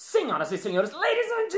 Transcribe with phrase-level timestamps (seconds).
[0.00, 1.50] Senhoras e senhores, ladies and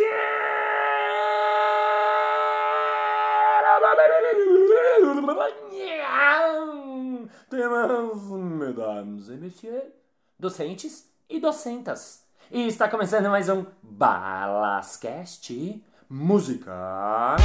[7.51, 9.93] gentlemen, mesdames e messieurs,
[10.39, 12.25] docentes e docentas.
[12.51, 15.53] E está começando mais um Balascast
[16.09, 17.37] Música.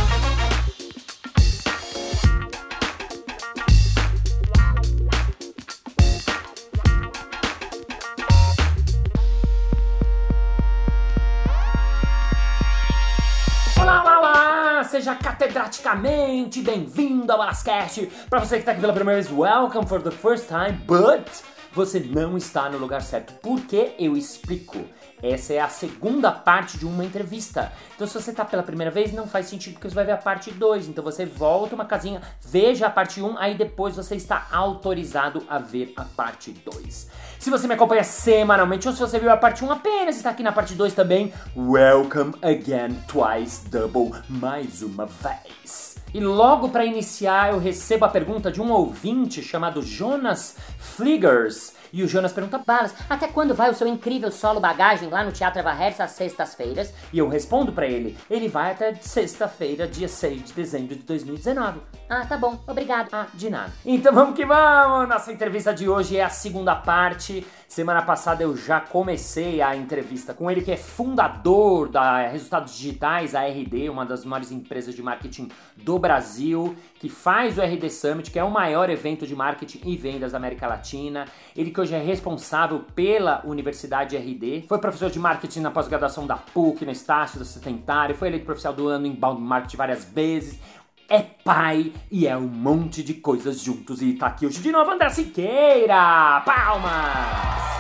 [14.95, 18.09] Seja catedraticamente bem-vindo ao Balascast.
[18.29, 21.27] Para você que está aqui pela primeira vez, welcome for the first time, but
[21.75, 23.33] você não está no lugar certo.
[23.33, 24.77] Por que eu explico?
[25.21, 27.71] Essa é a segunda parte de uma entrevista.
[27.93, 30.17] Então, se você está pela primeira vez, não faz sentido porque você vai ver a
[30.17, 30.87] parte 2.
[30.87, 35.43] Então, você volta uma casinha, veja a parte 1, um, aí depois você está autorizado
[35.49, 37.09] a ver a parte 2.
[37.39, 40.43] Se você me acompanha semanalmente ou se você viu a parte 1 apenas está aqui
[40.43, 45.94] na parte 2 também, welcome again, twice, double, mais uma vez.
[46.15, 51.73] E logo para iniciar, eu recebo a pergunta de um ouvinte chamado Jonas Fliggers.
[51.91, 55.33] E o Jonas pergunta, Balas, até quando vai o seu incrível solo bagagem lá no
[55.33, 56.93] Teatro Eva Hertz às sextas-feiras?
[57.11, 61.81] E eu respondo para ele, ele vai até sexta-feira, dia 6 de dezembro de 2019.
[62.09, 63.09] Ah, tá bom, obrigado.
[63.11, 63.73] Ah, de nada.
[63.85, 65.09] Então vamos que vamos!
[65.09, 67.45] Nossa entrevista de hoje é a segunda parte.
[67.67, 73.33] Semana passada eu já comecei a entrevista com ele, que é fundador da Resultados Digitais,
[73.33, 78.31] a RD, uma das maiores empresas de marketing do Brasil, que faz o RD Summit,
[78.31, 81.25] que é o maior evento de marketing e vendas da América Latina.
[81.55, 86.37] Ele que hoje é responsável pela Universidade RD, foi professor de marketing na pós-graduação da
[86.37, 90.59] PUC, no Estácio do Sustentário, foi eleito profissional do ano em Bound Marketing várias vezes
[91.09, 94.01] é pai e é um monte de coisas juntos.
[94.01, 96.41] E tá aqui hoje de novo André Siqueira!
[96.45, 97.75] Palmas!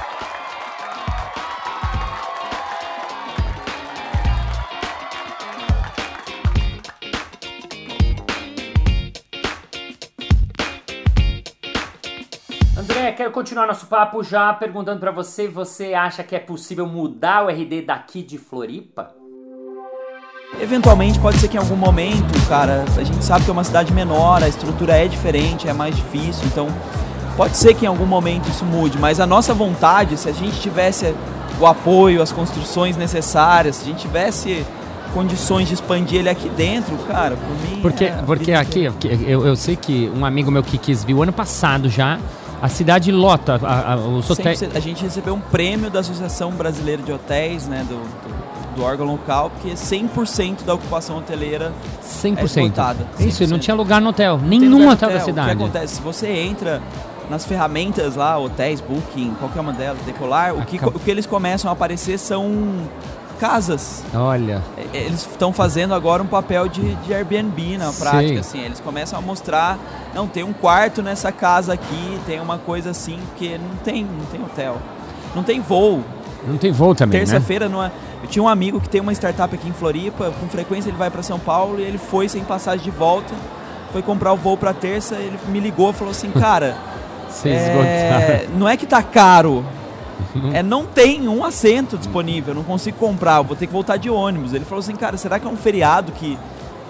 [12.77, 17.45] André, quero continuar nosso papo já perguntando para você, você acha que é possível mudar
[17.45, 19.24] o RD daqui de Floripa?
[20.61, 23.93] Eventualmente pode ser que em algum momento, cara, a gente sabe que é uma cidade
[23.93, 26.67] menor, a estrutura é diferente, é mais difícil, então
[27.35, 30.59] pode ser que em algum momento isso mude, mas a nossa vontade, se a gente
[30.59, 31.13] tivesse
[31.59, 34.65] o apoio, as construções necessárias, se a gente tivesse
[35.13, 37.81] condições de expandir ele aqui dentro, cara, por mim.
[37.81, 38.83] Porque, é, porque aqui,
[39.25, 42.19] eu, eu sei que um amigo meu que quis vir o ano passado já,
[42.61, 44.61] a cidade lota, a, a, os hotéis.
[44.73, 48.44] A gente recebeu um prêmio da Associação Brasileira de Hotéis, né, do, do,
[48.75, 51.71] do órgão local, porque 100% da ocupação hoteleira
[52.03, 52.37] 100%.
[52.37, 53.07] é esgotada.
[53.19, 53.49] Isso, 100%.
[53.49, 55.51] não tinha lugar no hotel, nenhum no hotel da O que cidade.
[55.51, 55.95] acontece?
[55.95, 56.81] Se você entra
[57.29, 61.25] nas ferramentas lá, hotéis, Booking, qualquer uma delas, Decolar, o que, Acab- o que eles
[61.25, 62.51] começam a aparecer são
[63.39, 64.03] casas.
[64.13, 64.61] Olha,
[64.93, 68.59] Eles estão fazendo agora um papel de, de Airbnb na prática, assim.
[68.61, 69.77] Eles começam a mostrar,
[70.13, 74.25] não, tem um quarto nessa casa aqui, tem uma coisa assim, porque não tem, não
[74.31, 74.77] tem hotel.
[75.35, 76.01] Não tem voo.
[76.47, 77.25] Não tem voo também, né?
[77.25, 77.91] Terça-feira não é.
[78.21, 81.09] Eu tinha um amigo que tem uma startup aqui em Floripa, com frequência ele vai
[81.09, 83.33] para São Paulo e ele foi sem passagem de volta,
[83.91, 86.75] foi comprar o voo para terça, ele me ligou e falou assim, cara,
[87.45, 89.65] é, não é que tá caro,
[90.53, 94.53] é não tem um assento disponível, não consigo comprar, vou ter que voltar de ônibus.
[94.53, 96.37] Ele falou assim, cara, será que é um feriado que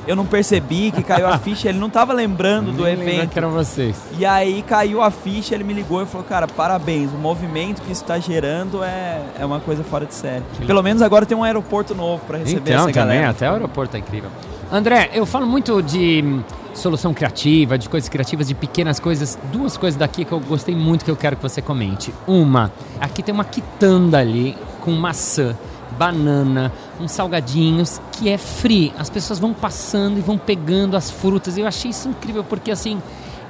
[0.08, 1.70] eu não percebi, que caiu a ficha?
[1.70, 3.30] Ele não tava lembrando do evento.
[3.30, 3.96] que eram vocês.
[4.18, 7.92] E aí caiu a ficha, ele me ligou e falou, cara, parabéns, o movimento que
[7.92, 10.44] isso está gerando é, é uma coisa fora de série.
[10.66, 13.30] Pelo menos agora tem um aeroporto novo para receber Então, essa também, galera.
[13.30, 14.30] até o aeroporto é incrível.
[14.72, 16.42] André, eu falo muito de hum,
[16.74, 19.38] solução criativa, de coisas criativas, de pequenas coisas.
[19.52, 22.12] Duas coisas daqui que eu gostei muito que eu quero que você comente.
[22.28, 25.56] Uma, aqui tem uma quitanda ali com maçã,
[26.00, 28.94] banana, uns salgadinhos que é free.
[28.98, 31.58] As pessoas vão passando e vão pegando as frutas.
[31.58, 33.02] Eu achei isso incrível porque assim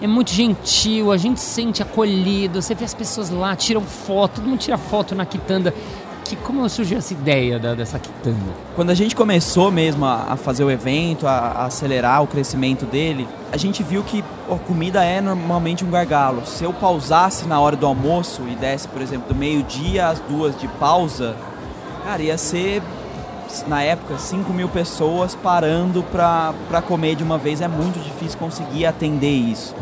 [0.01, 2.61] é muito gentil, a gente se sente acolhido.
[2.61, 5.73] Você vê as pessoas lá, tiram foto, todo mundo tira foto na quitanda.
[6.25, 8.39] Que, como surgiu essa ideia da- dessa quitanda?
[8.75, 12.83] Quando a gente começou mesmo a, a fazer o evento, a, a acelerar o crescimento
[12.83, 16.41] dele, a gente viu que a comida é normalmente um gargalo.
[16.47, 20.59] Se eu pausasse na hora do almoço e desse, por exemplo, do meio-dia às duas
[20.59, 21.35] de pausa,
[22.03, 22.81] cara, ia ser,
[23.67, 27.61] na época, 5 mil pessoas parando pra comer de uma vez.
[27.61, 29.75] É muito difícil conseguir atender isso.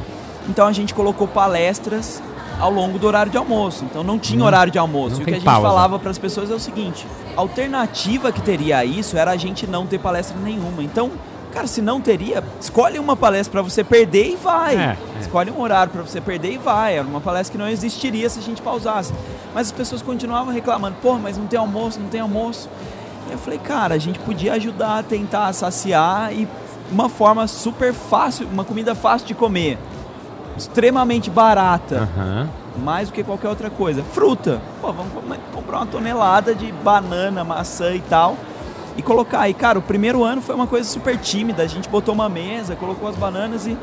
[0.47, 2.21] Então a gente colocou palestras
[2.59, 3.83] ao longo do horário de almoço.
[3.85, 5.19] Então não tinha Não- horário de almoço.
[5.19, 5.61] E o que a gente pausa.
[5.67, 9.37] falava para as pessoas é o seguinte: a alternativa que teria a isso era a
[9.37, 10.83] gente não ter palestra nenhuma.
[10.83, 11.11] Então,
[11.53, 14.75] cara, se não teria, escolhe uma palestra para você perder e vai.
[14.75, 14.97] É, é.
[15.21, 16.97] Escolhe um horário para você perder e vai.
[16.97, 19.13] Era uma palestra que não existiria se a gente pausasse.
[19.55, 22.67] Mas as pessoas continuavam reclamando, pô, mas não tem almoço, não tem almoço.
[23.33, 26.47] Eu falei, cara, a gente podia ajudar a tentar saciar e
[26.91, 29.77] uma forma super fácil, uma comida fácil de comer,
[30.57, 32.49] extremamente barata, Aham.
[32.83, 34.03] mais do que qualquer outra coisa.
[34.03, 35.21] Fruta, pô, vamos com-
[35.55, 38.37] comprar uma tonelada de banana, maçã e tal
[38.95, 39.39] e colocar.
[39.39, 42.75] aí cara, o primeiro ano foi uma coisa super tímida, a gente botou uma mesa,
[42.75, 43.75] colocou as bananas e,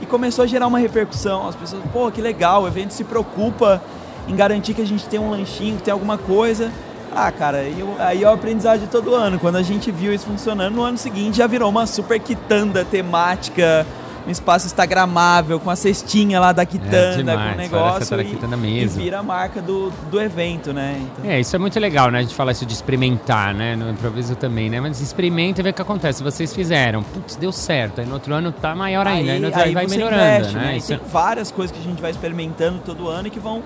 [0.00, 1.48] e começou a gerar uma repercussão.
[1.48, 3.82] As pessoas, pô, que legal, o evento se preocupa
[4.28, 6.70] em garantir que a gente tem um lanchinho, que tem alguma coisa.
[7.14, 9.38] Ah, cara, aí, eu- aí é o aprendizado de todo ano.
[9.38, 13.86] Quando a gente viu isso funcionando, no ano seguinte já virou uma super quitanda temática,
[14.26, 18.16] um espaço instagramável, com a cestinha lá da quitanda, É, demais, com o parece negócio.
[18.16, 19.02] a E, quitanda e mesmo.
[19.02, 21.00] vira a marca do, do evento, né?
[21.18, 22.20] Então, É, isso é muito legal, né?
[22.20, 23.74] A gente fala isso de experimentar, né?
[23.76, 24.80] No improviso também, né?
[24.80, 26.22] Mas experimenta e vê o que acontece.
[26.22, 28.00] Vocês fizeram, putz, deu certo.
[28.00, 29.32] Aí no outro ano tá maior ainda.
[29.32, 30.74] Aí, no outro aí vai você melhorando, investe, né?
[30.74, 33.40] E Isso é- tem várias coisas que a gente vai experimentando todo ano e que
[33.40, 33.60] vão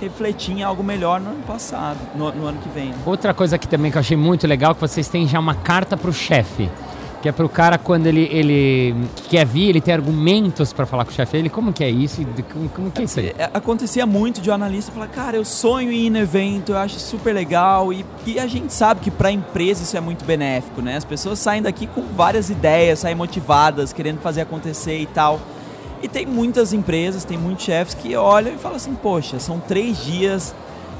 [0.00, 2.92] refletir em algo melhor no ano passado, no, no ano que vem.
[3.04, 5.54] Outra coisa aqui também que eu achei muito legal é que vocês têm já uma
[5.54, 6.70] carta pro chefe.
[7.22, 8.94] Que é pro cara quando ele, ele
[9.28, 11.48] quer vir, ele tem argumentos pra falar com o chefe dele.
[11.48, 12.24] Como que é isso?
[12.52, 13.34] Como, como que é isso aí?
[13.36, 16.78] É, Acontecia muito de um analista falar, cara, eu sonho em ir no evento, eu
[16.78, 17.92] acho super legal.
[17.92, 20.96] E, e a gente sabe que para a empresa isso é muito benéfico, né?
[20.96, 25.40] As pessoas saem daqui com várias ideias, saem motivadas, querendo fazer acontecer e tal.
[26.06, 30.04] E tem muitas empresas, tem muitos chefes que olham e falam assim, poxa, são três
[30.04, 30.54] dias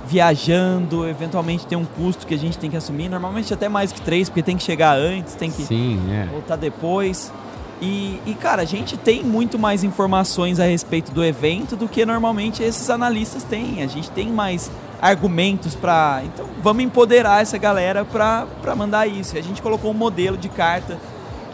[0.05, 4.01] viajando, eventualmente tem um custo que a gente tem que assumir, normalmente até mais que
[4.01, 6.27] três, porque tem que chegar antes, tem que Sim, é.
[6.27, 7.33] voltar depois.
[7.81, 12.05] E, e, cara, a gente tem muito mais informações a respeito do evento do que
[12.05, 13.85] normalmente esses analistas têm.
[13.85, 16.23] A gente tem mais argumentos para.
[16.25, 19.37] Então, vamos empoderar essa galera para mandar isso.
[19.37, 20.99] E a gente colocou um modelo de carta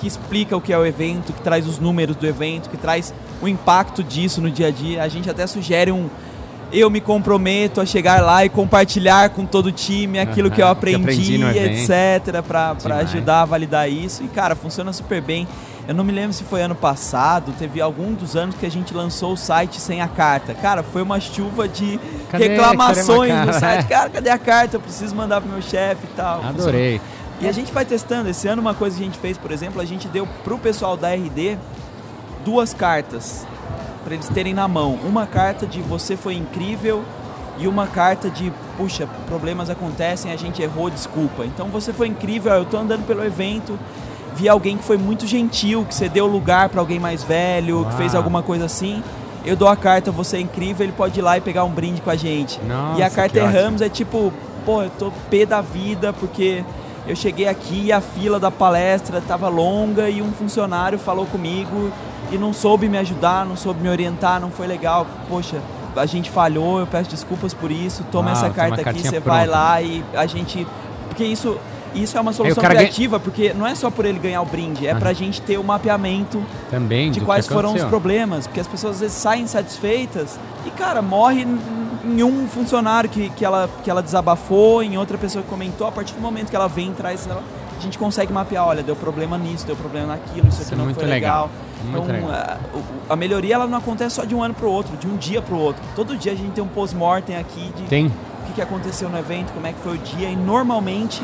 [0.03, 3.15] que explica o que é o evento, que traz os números do evento, que traz
[3.41, 5.01] o impacto disso no dia a dia.
[5.01, 6.11] A gente até sugere um.
[6.73, 10.67] Eu me comprometo a chegar lá e compartilhar com todo o time aquilo que eu
[10.67, 14.25] Aham, que aprendi, aprendi etc, para ajudar a validar isso.
[14.25, 15.47] E, cara, funciona super bem.
[15.87, 18.95] Eu não me lembro se foi ano passado, teve algum dos anos que a gente
[18.95, 20.55] lançou o site sem a carta.
[20.55, 22.01] Cara, foi uma chuva de
[22.31, 22.49] Cadê?
[22.49, 23.87] reclamações Cadê no site.
[23.89, 24.77] Cara, cadê a carta?
[24.77, 26.43] Eu preciso mandar pro meu chefe e tal.
[26.43, 27.03] Funciona.
[27.43, 28.31] E a gente vai testando.
[28.31, 30.97] Esse ano, uma coisa que a gente fez, por exemplo, a gente deu pro pessoal
[30.97, 31.59] da RD
[32.45, 33.45] duas cartas
[34.05, 34.95] para eles terem na mão.
[35.05, 37.03] Uma carta de você foi incrível
[37.59, 41.45] e uma carta de puxa, problemas acontecem, a gente errou, desculpa.
[41.45, 43.79] Então você foi incrível, eu tô andando pelo evento,
[44.37, 48.13] vi alguém que foi muito gentil, que cedeu lugar para alguém mais velho, que fez
[48.13, 48.23] Uau.
[48.23, 49.03] alguma coisa assim.
[49.45, 52.01] Eu dou a carta, você é incrível, ele pode ir lá e pegar um brinde
[52.01, 52.61] com a gente.
[52.63, 53.57] Nossa, e a carta ótimo.
[53.57, 54.33] erramos é tipo,
[54.65, 56.65] pô, eu tô pé da vida porque
[57.07, 61.91] eu cheguei aqui e a fila da palestra estava longa e um funcionário falou comigo
[62.31, 65.07] e não soube me ajudar, não soube me orientar, não foi legal.
[65.29, 65.61] Poxa,
[65.97, 68.05] a gente falhou, eu peço desculpas por isso.
[68.11, 70.67] Toma Uau, essa carta aqui, você vai lá e a gente.
[71.09, 71.59] Porque isso,
[71.95, 74.47] isso é uma solução cara ganha- criativa, porque não é só por ele ganhar o
[74.47, 75.01] brinde, é Aham.
[75.01, 77.11] pra gente ter o mapeamento Também.
[77.11, 81.45] de quais foram os problemas, porque as pessoas às vezes saem insatisfeitas e, cara, morre
[82.05, 85.93] em um funcionário que, que, ela, que ela desabafou, em outra pessoa que comentou, a
[85.93, 87.43] partir do momento que ela vem e traz ela,
[87.77, 90.77] a gente consegue mapear, olha, deu problema nisso, deu problema naquilo, isso Isso aqui é
[90.77, 91.51] não muito foi legal,
[91.93, 92.05] legal.
[92.05, 92.59] então, legal.
[93.09, 95.43] A, melhoria ela não acontece só de um ano para o outro, de um dia
[95.43, 95.83] para o outro.
[95.97, 98.07] Todo dia a gente tem um post-mortem aqui de Tem.
[98.07, 100.29] o que, que aconteceu no evento, como é que foi o dia.
[100.29, 101.23] E normalmente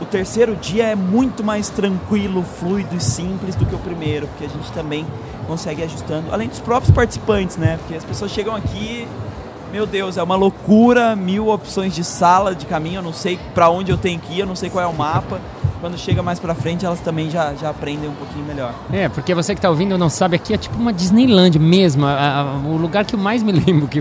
[0.00, 4.44] o terceiro dia é muito mais tranquilo, fluido e simples do que o primeiro, porque
[4.44, 5.06] a gente também
[5.46, 7.78] consegue ir ajustando, além dos próprios participantes, né?
[7.78, 9.06] Porque as pessoas chegam aqui,
[9.74, 13.68] meu Deus, é uma loucura, mil opções de sala, de caminho, eu não sei para
[13.68, 15.40] onde eu tenho que ir, eu não sei qual é o mapa.
[15.80, 18.72] Quando chega mais pra frente, elas também já, já aprendem um pouquinho melhor.
[18.92, 22.12] É, porque você que tá ouvindo não sabe, aqui é tipo uma Disneyland mesmo, a-
[22.12, 23.88] a- o lugar que eu mais me lembro.
[23.88, 24.00] Que,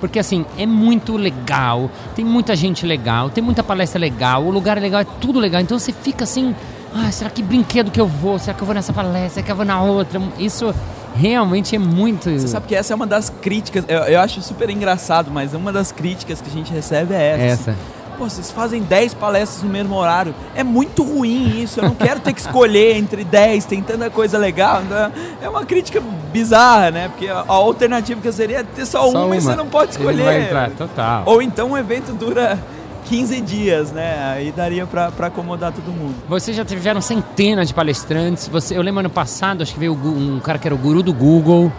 [0.00, 4.76] porque assim, é muito legal, tem muita gente legal, tem muita palestra legal, o lugar
[4.78, 5.60] é legal, é tudo legal.
[5.60, 6.54] Então você fica assim,
[6.94, 8.38] ah, será que brinquedo que eu vou?
[8.38, 9.30] Será que eu vou nessa palestra?
[9.30, 10.22] Será que eu vou na outra?
[10.38, 10.72] Isso
[11.18, 12.30] realmente é muito...
[12.30, 15.72] Você sabe que essa é uma das críticas, eu, eu acho super engraçado, mas uma
[15.72, 17.70] das críticas que a gente recebe é essa.
[17.70, 17.76] essa.
[18.16, 20.34] Pô, vocês fazem 10 palestras no mesmo horário.
[20.52, 21.78] É muito ruim isso.
[21.78, 24.80] Eu não quero ter que escolher entre 10, tem tanta coisa legal.
[24.80, 25.12] né?
[25.40, 27.08] É uma crítica bizarra, né?
[27.08, 30.24] Porque a alternativa que seria ter só, Só uma, e você não pode Ele escolher.
[30.24, 31.22] vai entrar, total.
[31.26, 32.58] Ou então um evento dura
[33.06, 34.32] 15 dias, né?
[34.34, 36.14] Aí daria pra, pra acomodar todo mundo.
[36.28, 38.48] Vocês já tiveram centenas de palestrantes.
[38.48, 39.96] Você, eu lembro ano passado, acho que veio o
[40.36, 41.72] um cara que era o guru do Google.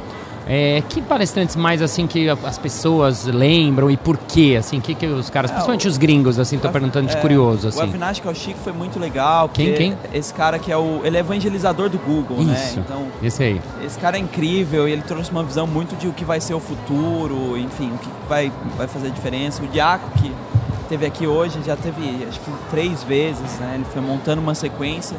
[0.52, 4.56] É, que palestrantes mais assim que as pessoas lembram e por quê?
[4.58, 7.16] Assim, que, que os caras, É, principalmente o- os gringos, assim, tô o- perguntando de
[7.16, 7.82] é, curioso, O assim.
[7.84, 9.48] Avinash Kaushik foi muito legal.
[9.50, 9.98] Quem, quem?
[10.12, 11.02] Esse cara que é o.
[11.04, 12.54] Ele é evangelizador do Google, né?
[12.66, 12.80] Isso.
[12.80, 13.62] Então, Esse aí.
[13.86, 16.56] esse cara é incrível e ele trouxe uma visão muito de o que vai ser
[16.56, 19.62] o futuro, enfim, o que vai, vai fazer a diferença.
[19.62, 20.32] O Diaco, que
[20.89, 23.74] teve aqui hoje, já teve acho que três vezes, né?
[23.75, 25.15] Ele foi montando uma sequência.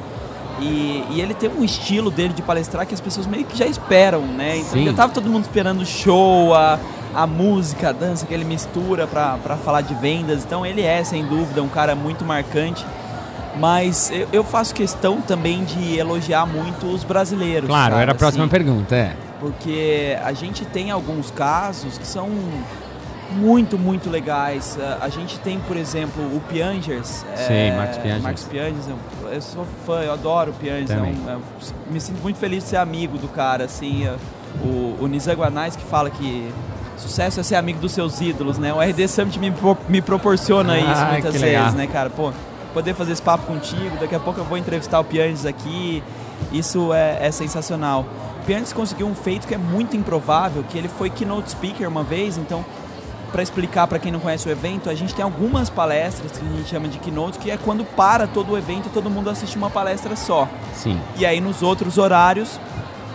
[0.61, 3.67] E, e ele tem um estilo dele de palestrar que as pessoas meio que já
[3.67, 4.59] esperam, né?
[4.59, 4.85] Então Sim.
[4.85, 6.79] já tava todo mundo esperando o show, a,
[7.15, 10.45] a música, a dança que ele mistura pra pra falar de vendas.
[10.45, 12.85] Então ele é, sem dúvida, um cara muito marcante.
[13.59, 17.69] Mas eu, eu faço questão também de elogiar muito os brasileiros.
[17.69, 19.17] Claro, cara, era a próxima assim, pergunta, é.
[19.39, 22.29] porque a gente tem alguns casos que são
[23.33, 24.79] muito, muito legais.
[24.81, 27.25] A- A gente tem, por exemplo, o Piangers.
[27.37, 28.23] Sim, Marcos Piangers.
[28.23, 30.91] Marcos Piangers, eu, eu sou fã, eu adoro o Piangers.
[30.91, 31.15] é Também.
[31.15, 31.39] um- é
[31.91, 34.07] me sinto muito feliz de ser amigo do cara, assim.
[34.07, 34.15] é,
[34.65, 36.53] O, o Nizam Guanais que fala que
[36.97, 38.73] sucesso é ser amigo dos seus ídolos, né?
[38.75, 39.53] O RD Summit me,
[39.89, 41.73] me proporciona isso Ah, muitas que vezes, legal.
[41.73, 42.11] né, cara?
[42.11, 42.33] Pô,
[42.75, 46.03] poder fazer esse papo contigo, daqui a pouco eu vou entrevistar o Piangers aqui.
[46.53, 48.05] Isso é, é sensacional.
[48.43, 52.03] O Piangers conseguiu um feito que é muito improvável, que ele foi keynote speaker uma
[52.03, 52.65] vez, então
[53.31, 56.57] para explicar para quem não conhece o evento, a gente tem algumas palestras que a
[56.57, 59.57] gente chama de keynote, que é quando para todo o evento e todo mundo assiste
[59.57, 60.49] uma palestra só.
[60.75, 60.99] Sim.
[61.17, 62.59] E aí nos outros horários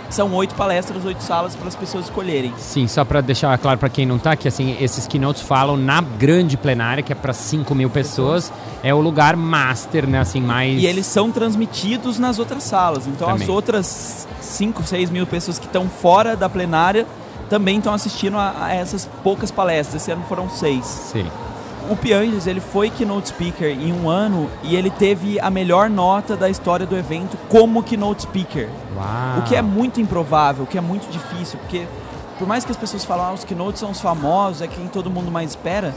[0.10, 2.54] são oito palestras, oito salas para as pessoas escolherem.
[2.58, 6.00] Sim, só pra deixar claro pra quem não tá, que assim, esses keynotes falam na
[6.00, 8.52] grande plenária, que é pra 5 mil pessoas,
[8.84, 10.82] é o lugar master, né, assim, mais...
[10.82, 13.08] E eles são transmitidos nas outras salas.
[13.08, 13.44] Então Também.
[13.44, 17.06] as outras 5, 6 mil pessoas que estão fora da plenária
[17.50, 20.02] também estão assistindo a, a essas poucas palestras.
[20.02, 20.86] Esse ano foram seis.
[20.86, 21.26] Sim.
[21.90, 26.36] O Pianges, ele foi keynote speaker em um ano e ele teve a melhor nota
[26.36, 28.68] da história do evento como keynote speaker.
[28.96, 29.40] Uau.
[29.40, 31.86] O que é muito improvável, o que é muito difícil, porque
[32.40, 35.10] por mais que as pessoas falam, ah, os keynotes são os famosos, é quem todo
[35.12, 35.94] mundo mais espera,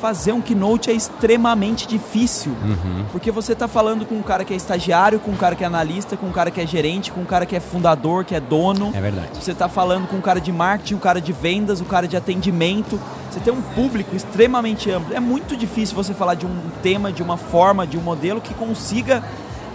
[0.00, 2.52] fazer um keynote é extremamente difícil.
[2.52, 3.04] Uhum.
[3.12, 5.66] Porque você está falando com um cara que é estagiário, com um cara que é
[5.66, 8.40] analista, com um cara que é gerente, com um cara que é fundador, que é
[8.40, 8.90] dono.
[8.94, 9.28] É verdade.
[9.40, 12.16] Você está falando com um cara de marketing, um cara de vendas, um cara de
[12.16, 12.98] atendimento.
[13.30, 15.14] Você tem um público extremamente amplo.
[15.14, 18.54] É muito difícil você falar de um tema, de uma forma, de um modelo que
[18.54, 19.22] consiga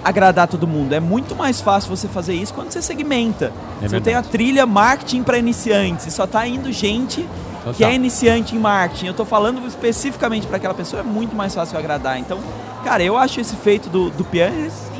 [0.03, 0.93] agradar todo mundo.
[0.93, 3.51] É muito mais fácil você fazer isso quando você segmenta.
[3.81, 4.29] É você tem a verdade.
[4.29, 7.27] trilha marketing para iniciantes e só está indo gente
[7.73, 9.07] que é iniciante em marketing.
[9.07, 12.19] Eu estou falando especificamente para aquela pessoa, é muito mais fácil agradar.
[12.19, 12.39] Então,
[12.83, 14.25] cara, eu acho esse feito do, do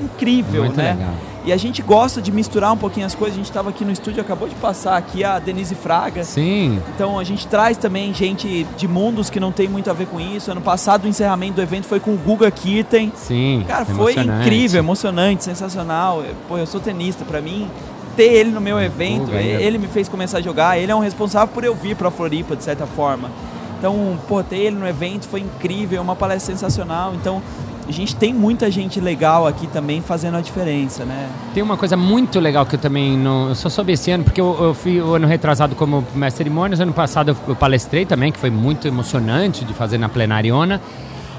[0.02, 0.94] incrível, Muito né?
[0.94, 1.14] legal.
[1.46, 3.36] E a gente gosta de misturar um pouquinho as coisas.
[3.36, 6.24] A gente estava aqui no estúdio, acabou de passar aqui a Denise Fraga.
[6.24, 6.82] Sim.
[6.96, 10.20] Então a gente traz também gente de mundos que não tem muito a ver com
[10.20, 10.50] isso.
[10.50, 13.14] Ano passado o encerramento do evento foi com o Guga Kirten.
[13.16, 13.64] Sim.
[13.68, 16.24] Cara, foi incrível, emocionante, sensacional.
[16.48, 17.70] Pô, eu sou tenista, pra mim
[18.16, 19.62] ter ele no meu evento, Guga ainda.
[19.62, 22.56] ele me fez começar a jogar, ele é um responsável por eu vir pra Floripa
[22.56, 23.30] de certa forma.
[23.78, 27.14] Então, pô, ter ele no evento foi incrível, é uma palestra sensacional.
[27.14, 27.42] Então,
[27.88, 31.30] a gente tem muita gente legal aqui também fazendo a diferença, né?
[31.54, 33.50] Tem uma coisa muito legal que eu também não.
[33.50, 36.80] Eu só soube esse ano, porque eu, eu fui o ano retrasado como mestre cerimônias,
[36.80, 40.82] ano passado eu, eu palestrei também, que foi muito emocionante de fazer na plenariona.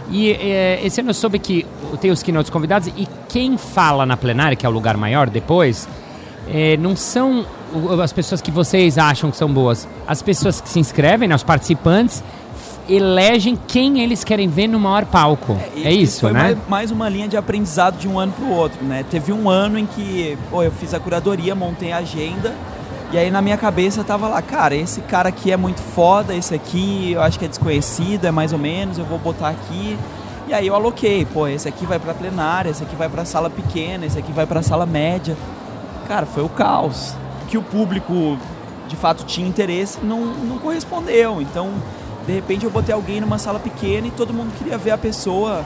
[0.09, 1.67] E é, esse ano eu soube que
[2.01, 5.89] tem os keynotes convidados e quem fala na plenária, que é o lugar maior depois,
[6.49, 9.87] é, não são o- as pessoas que vocês acham que são boas.
[10.07, 12.23] As pessoas que se inscrevem, né, os participantes,
[12.89, 15.59] elegem quem eles querem ver no maior palco.
[15.83, 16.41] É, isso, foi né?
[16.41, 19.05] mais, mais uma linha de aprendizado de um ano pro outro, né?
[19.11, 22.55] Teve um ano em que, pô, eu fiz a curadoria, montei a agenda,
[23.13, 26.55] e aí na minha cabeça tava lá, cara, esse cara aqui é muito foda, esse
[26.55, 29.99] aqui eu acho que é desconhecido, é mais ou menos, eu vou botar aqui.
[30.49, 33.51] E aí eu aloquei, pô, esse aqui vai pra plenária, esse aqui vai pra sala
[33.51, 35.37] pequena, esse aqui vai pra sala média.
[36.07, 37.15] Cara, foi o caos.
[37.49, 38.39] Que o público
[38.89, 41.41] de fato tinha interesse não, não correspondeu.
[41.41, 41.71] Então,
[42.27, 45.65] de repente eu botei alguém numa sala pequena e todo mundo queria ver a pessoa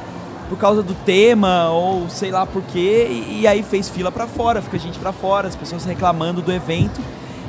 [0.48, 3.06] por causa do tema ou sei lá por quê.
[3.08, 6.52] E, e aí fez fila pra fora, fica gente pra fora, as pessoas reclamando do
[6.52, 7.00] evento.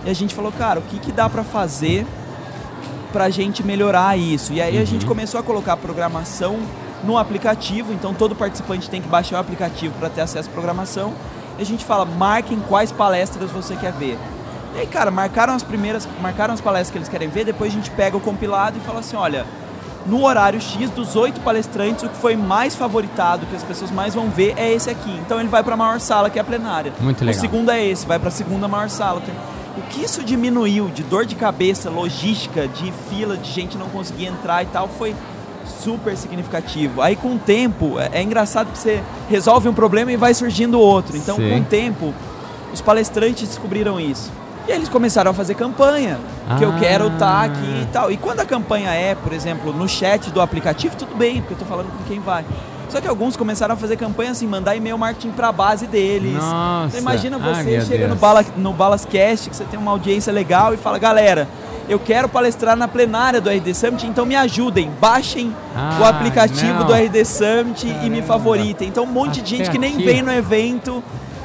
[0.06, 2.06] E a gente falou, cara, o que, que dá pra fazer
[3.12, 4.54] pra gente melhorar isso?
[4.54, 6.60] E aí a gente começou a colocar programação
[7.04, 11.14] no aplicativo, então todo participante tem que baixar o aplicativo para ter acesso à programação.
[11.58, 14.18] E a gente fala, marquem quais palestras você quer ver.
[14.76, 17.76] E aí, cara, marcaram as primeiras, marcaram as palestras que eles querem ver, depois a
[17.76, 19.46] gente pega o compilado e fala assim, olha,
[20.06, 24.16] no horário X dos oito palestrantes, o que foi mais favoritado, que as pessoas mais
[24.16, 25.12] vão ver, é esse aqui.
[25.26, 26.94] Então ele vai para a maior sala, que é a plenária.
[27.00, 27.38] Muito legal.
[27.38, 29.22] O segundo é esse, vai para a segunda maior sala.
[29.78, 34.26] O que isso diminuiu de dor de cabeça, logística, de fila, de gente não conseguir
[34.26, 35.16] entrar e tal, foi
[35.66, 37.02] super significativo.
[37.02, 40.80] Aí com o tempo, é, é engraçado que você resolve um problema e vai surgindo
[40.80, 41.16] outro.
[41.18, 41.50] Então Sim.
[41.50, 42.14] com o tempo,
[42.74, 44.32] os palestrantes descobriram isso.
[44.68, 46.20] E eles começaram a fazer campanha,
[46.58, 46.78] que eu Ah.
[46.80, 48.12] quero estar aqui e tal.
[48.12, 51.58] E quando a campanha é, por exemplo, no chat do aplicativo, tudo bem, porque eu
[51.58, 52.46] tô falando com quem vai.
[52.88, 56.34] Só que alguns começaram a fazer campanha assim, mandar e-mail marketing pra base deles.
[56.34, 56.88] Nossa.
[56.90, 58.16] Então imagina Ai, você meu chega no.
[58.18, 61.48] Bala, no Balascast, que você tem uma audiência legal e fala, galera,
[61.90, 66.80] eu quero palestrar na plenária do RD Summit, então me ajudem, baixem o Ai, aplicativo
[66.80, 66.86] não.
[66.88, 68.22] do RD Summit e me Caramba.
[68.28, 68.88] favoritem.
[68.88, 70.06] Então um monte de Até gente que nem aqui.
[70.06, 71.04] vem no evento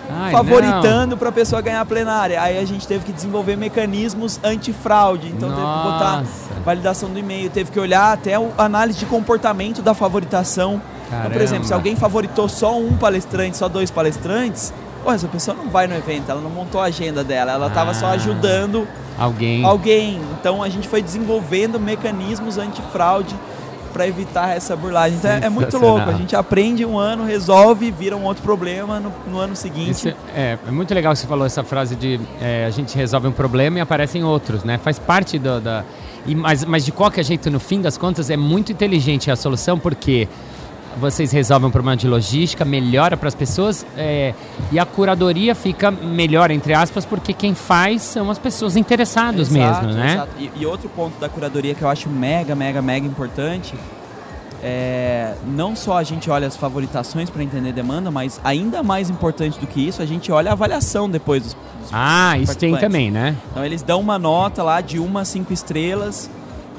[0.08, 2.40] Ai, favoritando para a pessoa ganhar a plenária.
[2.40, 5.28] Aí a gente teve que desenvolver mecanismos antifraude.
[5.28, 6.60] Então teve que botar Nossa.
[6.64, 10.80] validação do e-mail, teve que olhar até a análise de comportamento da favoritação.
[11.08, 11.74] Então, por exemplo, se Caramba.
[11.76, 14.72] alguém favoritou só um palestrante, só dois palestrantes,
[15.06, 17.94] pô, essa pessoa não vai no evento, ela não montou a agenda dela, ela estava
[17.94, 18.10] só Ah.
[18.10, 19.24] ajudando não.
[19.24, 19.64] Alguém.
[19.64, 20.20] alguém.
[20.38, 23.32] Então a gente foi desenvolvendo mecanismos antifraude
[23.92, 25.16] para evitar essa burlagem.
[25.16, 28.98] Então é, é muito louco, a gente aprende um ano, resolve, vira um outro problema
[28.98, 30.14] no, no ano seguinte.
[30.34, 33.32] É, é muito legal que você falou essa frase de é, a gente resolve um
[33.32, 34.76] problema e aparecem outros, né?
[34.76, 35.84] Faz parte do, da.
[36.26, 39.78] E, mas, mas de qualquer jeito, no fim das contas, é muito inteligente a solução
[39.78, 40.28] porque
[40.96, 44.34] vocês resolvem um problema de logística, melhora para as pessoas é,
[44.72, 49.86] e a curadoria fica melhor, entre aspas, porque quem faz são as pessoas interessadas Exato,
[49.86, 50.14] mesmo, né?
[50.14, 50.30] exato.
[50.38, 53.74] E, e outro ponto da curadoria que eu acho mega, mega, mega importante
[54.62, 59.58] é não só a gente olha as favoritações para entender demanda, mas ainda mais importante
[59.60, 63.10] do que isso, a gente olha a avaliação depois dos, dos Ah, isso tem também,
[63.10, 63.36] né?
[63.50, 66.30] Então eles dão uma nota lá de uma a cinco estrelas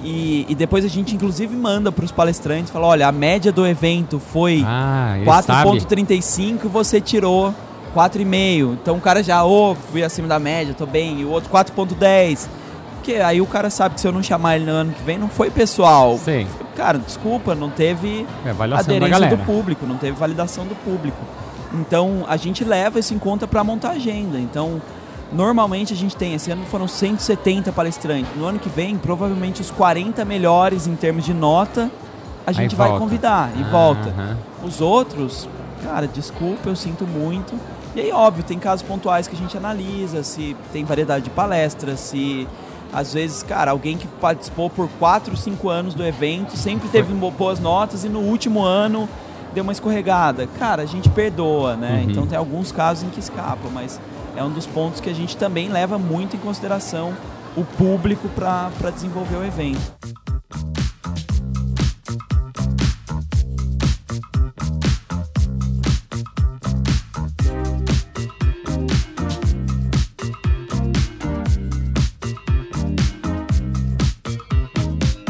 [0.04, 3.66] e, e depois a gente inclusive manda para os palestrantes, fala, olha, a média do
[3.66, 5.70] evento foi Ah, ele sabe.
[5.80, 7.54] 4.35 e você tirou
[7.96, 8.74] 4,5.
[8.82, 11.22] Então o cara já, ô, fui acima da média, tô bem.
[11.22, 12.48] E o outro 4.10.
[12.96, 15.18] Porque aí o cara sabe que se eu não chamar ele no ano que vem,
[15.18, 16.18] não foi pessoal.
[16.18, 16.46] Sim.
[16.76, 21.18] Cara, desculpa, não teve É aderência do público, não teve validação do público.
[21.74, 24.40] Então a gente leva isso em conta para montar a agenda.
[24.40, 24.82] Então
[25.32, 28.30] normalmente a gente tem, esse ano foram 170 palestrantes.
[28.36, 31.92] No ano que vem, provavelmente os 40 melhores em termos de nota,
[32.46, 33.04] a gente vai volta.
[33.04, 33.72] convidar e Aham.
[33.72, 34.38] volta.
[34.64, 35.48] Os outros,
[35.84, 37.54] cara, desculpa, eu sinto muito.
[37.96, 42.00] E aí, óbvio, tem casos pontuais que a gente analisa, se tem variedade de palestras,
[42.00, 42.48] se
[42.94, 47.32] às vezes, cara, alguém que participou por 4, 5 anos do evento, sempre teve bo-
[47.32, 49.10] boas notas e no último ano
[49.54, 50.48] deu uma escorregada.
[50.58, 52.02] Cara, a gente perdoa, né?
[52.06, 52.12] Uhum.
[52.12, 54.00] Então tem alguns casos em que escapa, mas
[54.38, 57.18] é um dos pontos que a gente também leva muito em consideração
[57.56, 59.82] o público para desenvolver o evento.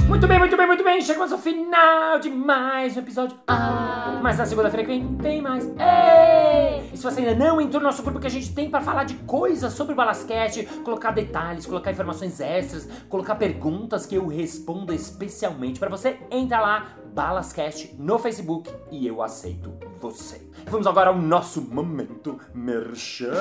[0.06, 1.02] Muito bem, muito bem, muito bem.
[1.02, 3.38] Chegamos ao final de mais um episódio.
[3.48, 3.87] Ah,
[4.28, 5.64] mas na segunda-feira que vem tem mais.
[5.66, 6.90] Ei!
[6.92, 9.06] E se você ainda não entrou no nosso grupo que a gente tem para falar
[9.06, 14.94] de coisas sobre o Balascast, colocar detalhes, colocar informações extras, colocar perguntas que eu respondo
[14.94, 20.46] especialmente para você, entra lá, Balascast no Facebook e eu aceito você.
[20.66, 23.32] Vamos agora ao nosso momento merchan.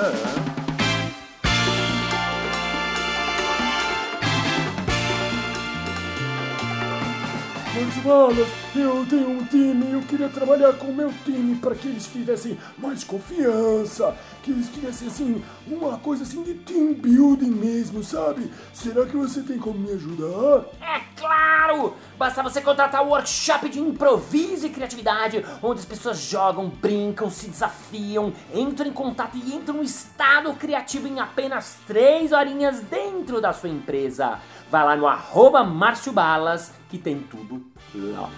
[7.79, 11.75] Mas Wallace, eu tenho um time e eu queria trabalhar com o meu time para
[11.75, 17.51] que eles tivessem mais confiança, que eles tivessem assim, uma coisa assim de team building
[17.51, 18.51] mesmo, sabe?
[18.73, 20.65] Será que você tem como me ajudar?
[20.81, 21.93] É claro!
[22.17, 27.47] Basta você contratar o workshop de improviso e criatividade, onde as pessoas jogam, brincam, se
[27.47, 33.53] desafiam, entram em contato e entram no estado criativo em apenas três horinhas dentro da
[33.53, 34.39] sua empresa.
[34.71, 38.29] Vai lá no arroba Márcio Balas, que tem tudo lá.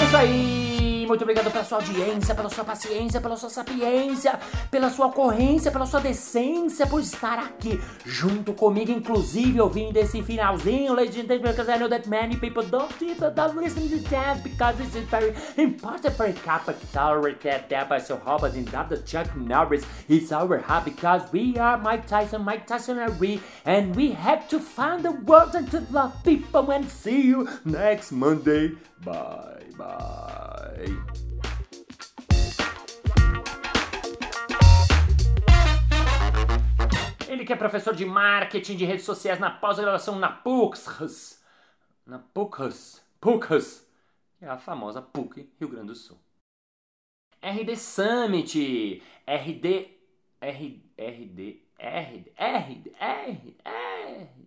[0.00, 0.63] É isso aí!
[1.06, 4.38] Muito obrigado pela sua audiência, pela sua paciência, pela sua sapiência,
[4.70, 10.94] pela sua ocorrência, pela sua decência, por estar aqui junto comigo, inclusive ouvindo esse finalzinho,
[10.94, 12.88] ladies and gentlemen, because I know that many people don't,
[13.34, 18.56] don't listen to this because is very important for capital recap that by so Robbins
[18.56, 19.84] and not the Chuck Norris.
[20.08, 24.48] It's our hub because we are Mike Tyson, Mike Tyson are we, and we have
[24.48, 28.72] to find the world and to love people and see you next Monday.
[29.04, 30.93] Bye bye.
[37.28, 41.42] Ele que é professor de marketing de redes sociais na pós-graduação na PUCS.
[42.06, 43.04] Na PUCS.
[43.20, 43.86] PUCS.
[44.40, 46.18] É a famosa PUC Rio Grande do Sul.
[47.42, 49.02] RD Summit.
[49.26, 49.90] RD.
[50.40, 51.62] R, RD.
[51.78, 52.32] RD.
[52.38, 52.92] RD.
[52.98, 53.56] RD.
[53.64, 54.44] RD.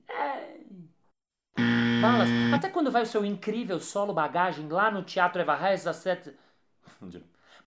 [2.02, 5.96] Balas, até quando vai o seu incrível solo bagagem lá no Teatro Eva Reis às
[5.98, 6.32] sete...